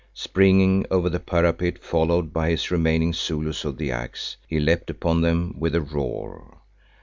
[0.15, 5.21] Springing over the parapet, followed by his remaining Zulus of the Axe, he leapt upon
[5.21, 6.57] them with a roar.